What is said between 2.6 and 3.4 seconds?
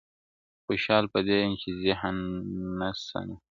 نه سمه.